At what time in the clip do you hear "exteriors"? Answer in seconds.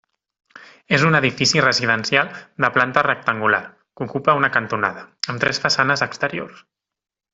6.09-6.65